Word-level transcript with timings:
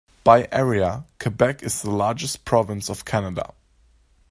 By 0.23 0.47
area, 0.51 1.05
Quebec 1.19 1.61
is 1.61 1.83
the 1.83 1.91
largest 1.91 2.43
province 2.43 2.89
of 2.89 3.05
Canada. 3.05 3.53